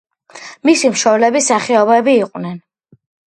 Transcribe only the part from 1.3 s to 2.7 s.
მსახიობები იყვნენ.